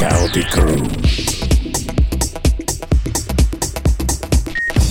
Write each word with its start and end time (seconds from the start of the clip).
Kaotik 0.00 0.56
Room. 0.56 0.86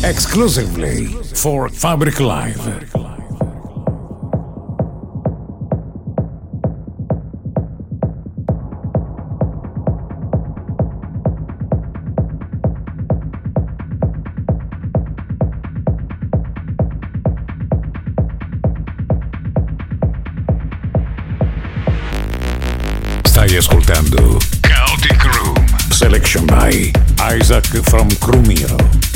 Exclusively 0.03 1.07
for 1.33 1.67
Fabric 1.69 2.19
Live. 2.19 2.85
Ascoltando. 23.59 24.58
Selection 26.29 26.45
by 26.45 26.69
ISAC 27.33 27.89
from 27.89 28.07
Crumiro. 28.21 29.08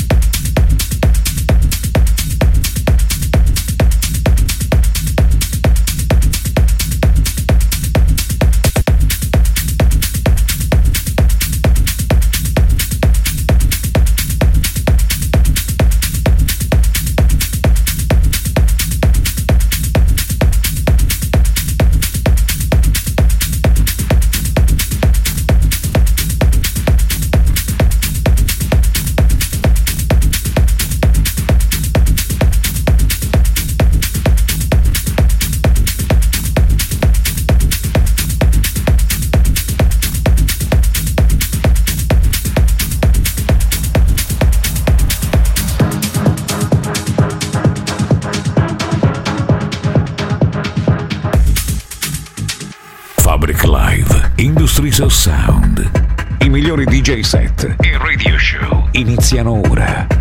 DJ 57.04 57.20
set 57.20 57.76
e 57.82 57.98
radio 57.98 58.38
show 58.38 58.88
iniziano 58.92 59.60
ora. 59.68 60.13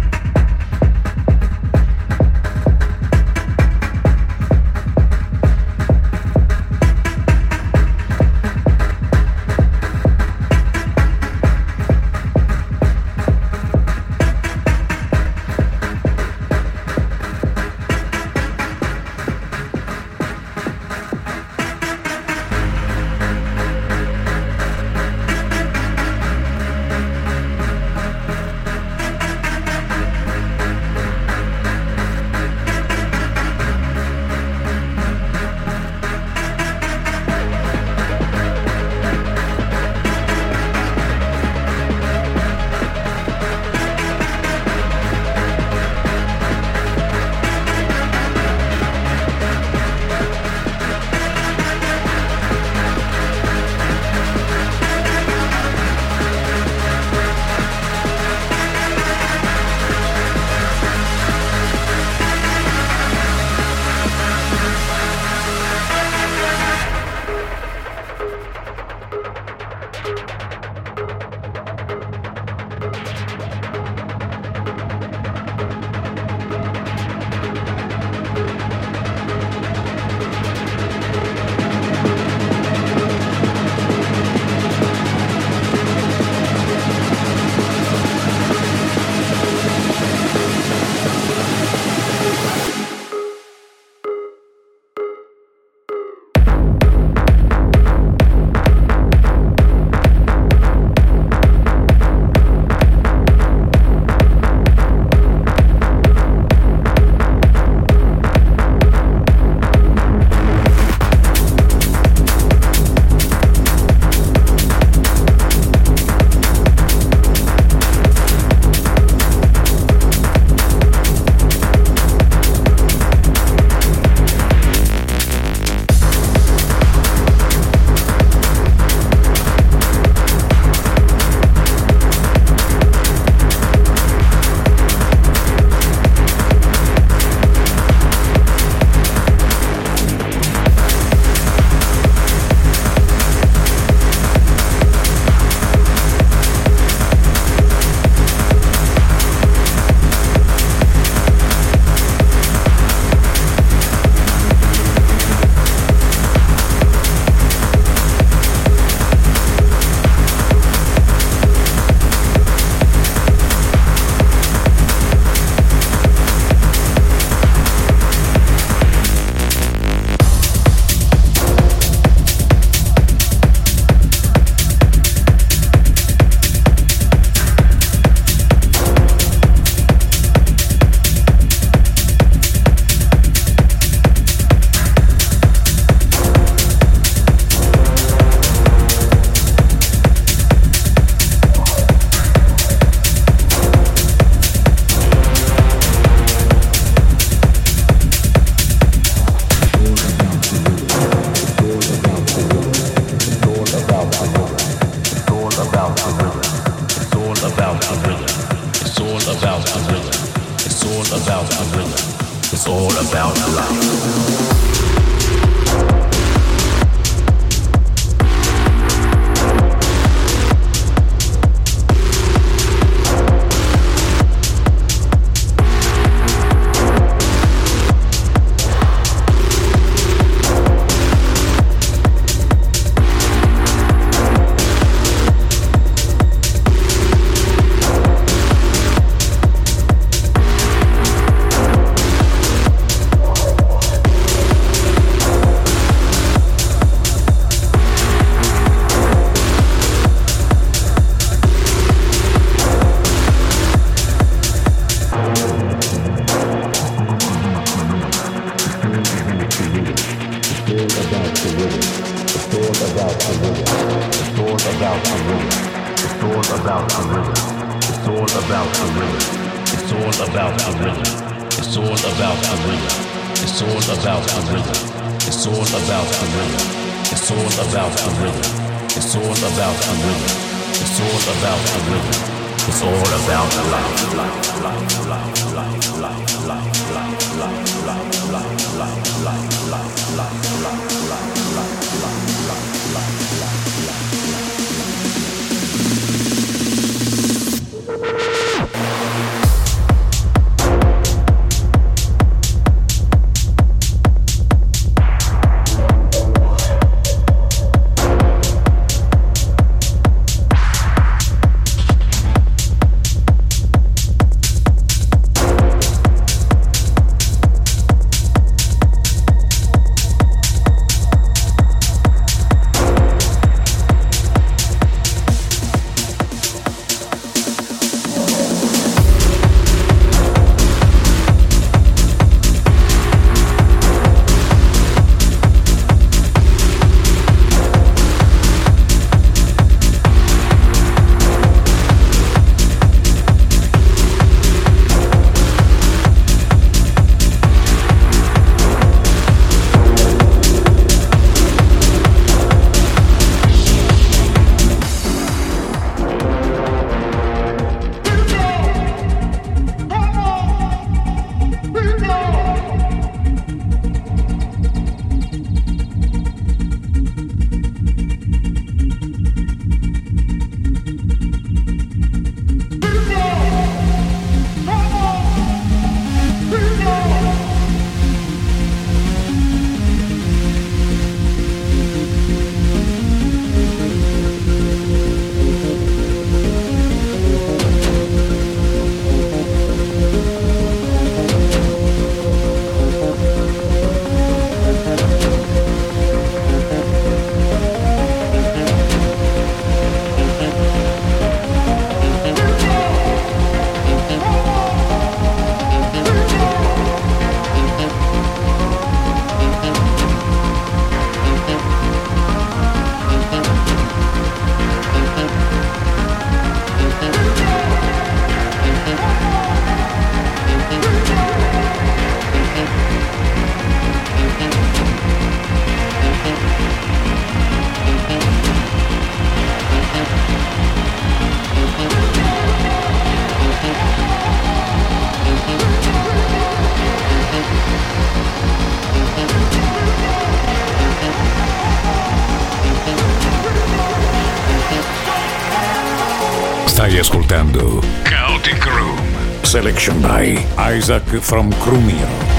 Selection 449.45 450.01
by 450.01 450.35
ISAC 450.57 451.21
from 451.21 451.51
Crumiro. 451.53 452.32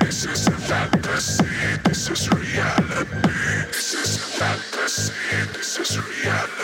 This 0.00 0.24
is 0.24 0.46
a 0.48 0.50
fantasy. 0.52 1.44
This 1.84 2.10
is 2.10 2.28
reality. 2.30 3.28
This 3.68 3.94
is 3.94 4.16
a 4.16 4.20
fantasy. 4.20 5.12
This 5.52 5.78
is 5.78 5.98
reality. 5.98 6.61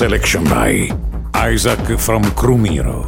Selection 0.00 0.44
by 0.44 0.88
ISAC 1.34 2.00
from 2.00 2.22
Crumiro. 2.32 3.04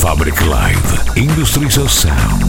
Fabric 0.00 0.40
Live, 0.46 1.18
Industries 1.18 1.76
of 1.76 1.90
Sound. 1.90 2.47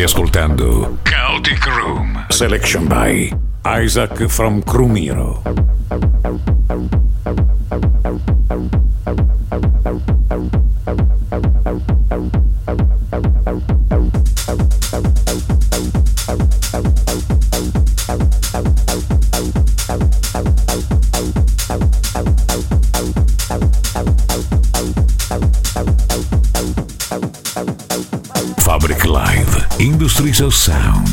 Stai 0.00 0.04
ascoltando 0.04 0.98
Chaotic 1.02 1.66
Room. 1.66 2.24
Selection 2.30 2.86
by 2.86 3.30
Isaac 3.66 4.28
from 4.28 4.62
Crumiro. 4.62 5.42
Industries 30.40 30.70
of 30.70 30.74
Sound. 30.74 31.09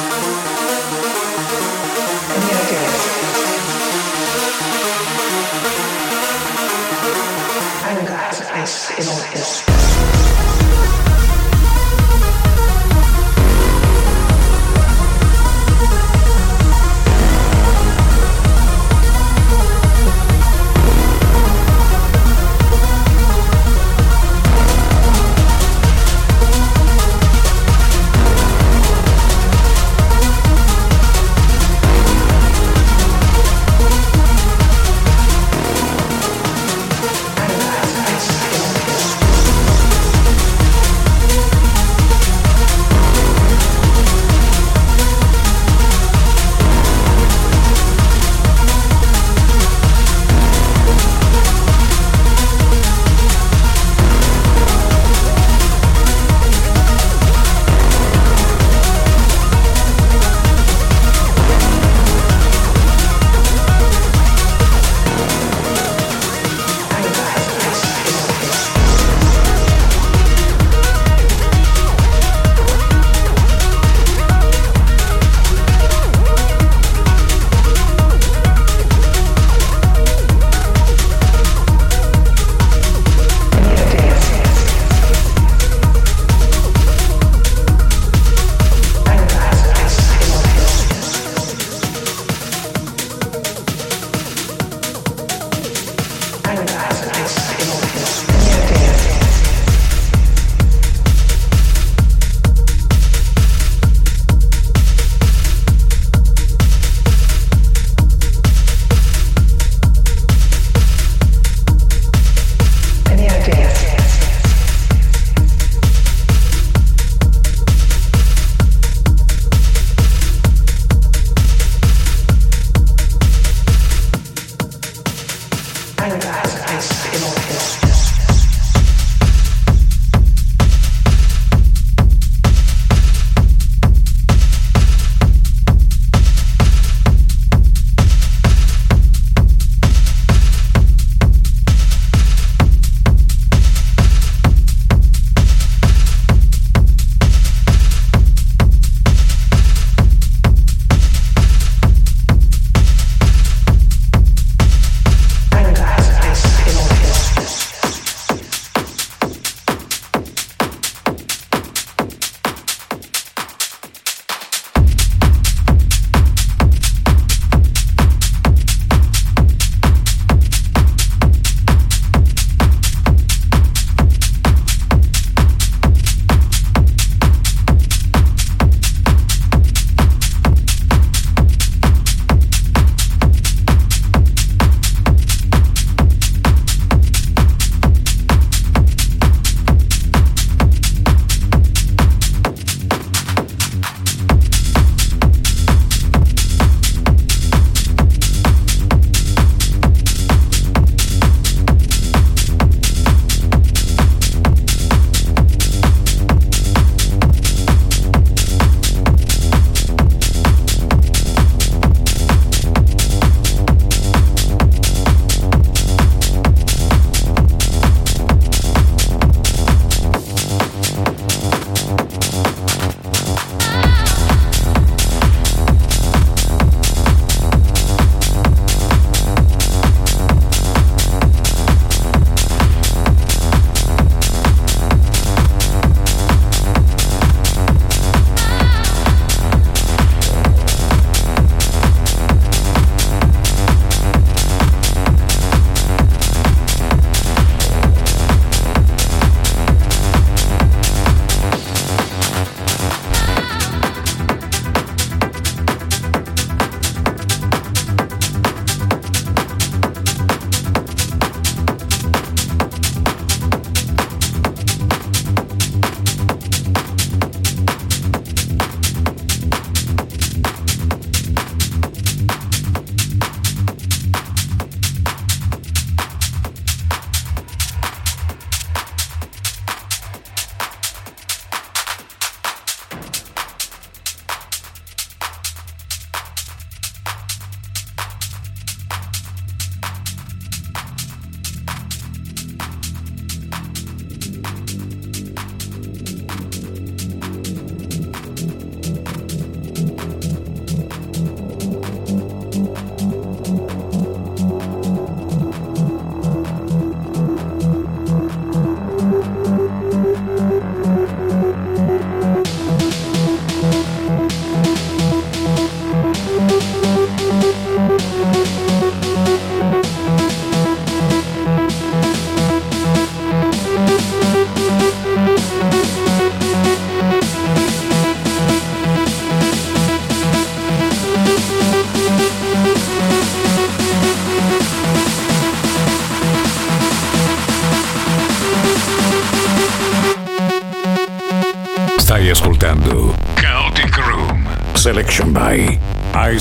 you. 0.00 0.05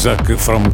ISAC 0.05 0.37
from 0.37 0.71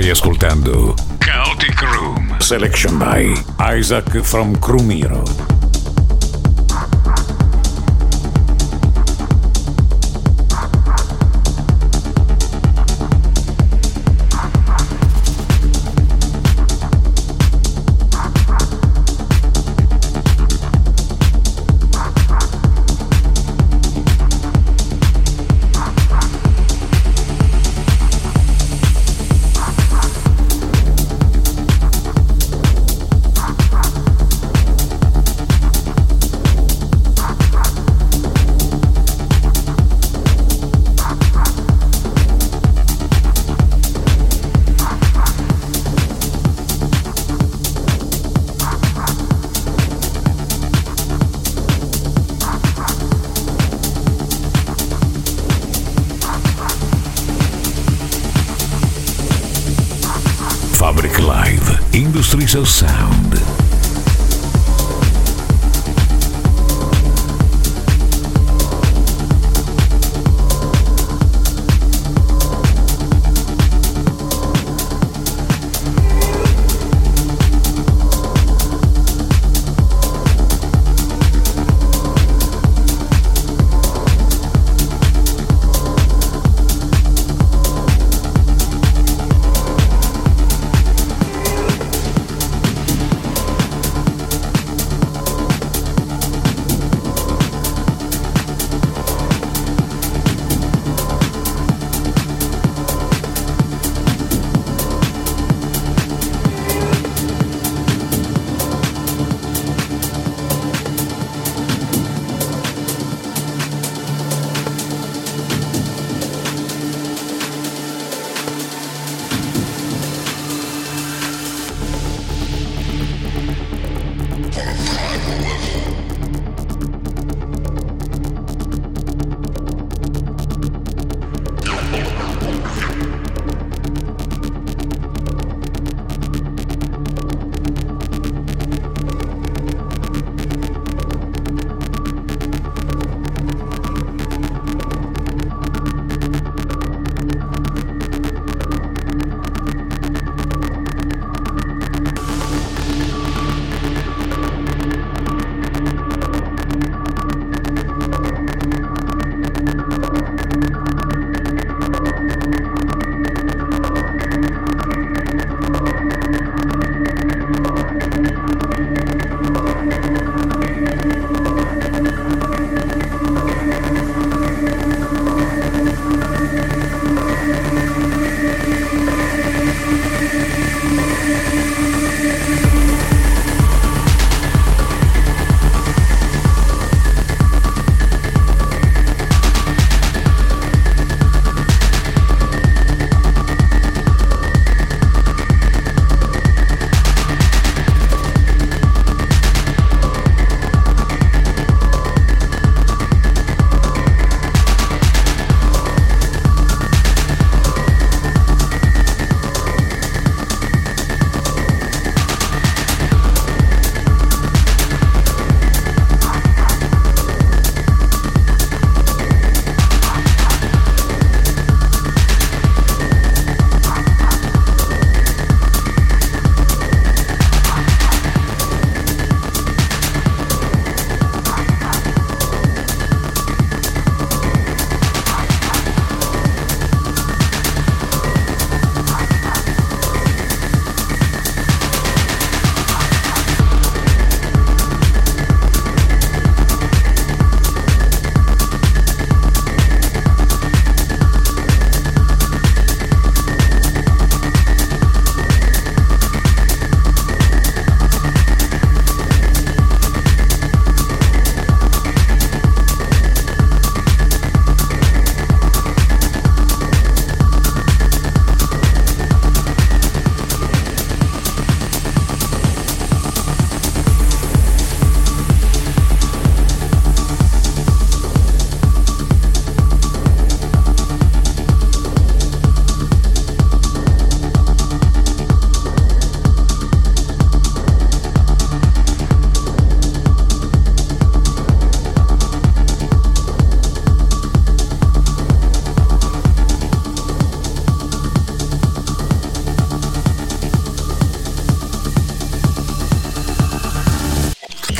Stai 0.00 0.10
ascoltando 0.12 0.94
Kaotik 1.18 1.78
Room. 1.82 2.34
Selection 2.38 2.96
by 2.96 3.34
ISAC 3.58 4.24
from 4.24 4.56
Crumiro. 4.56 5.49